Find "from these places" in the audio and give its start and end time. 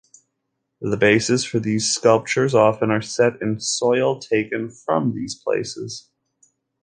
4.71-6.09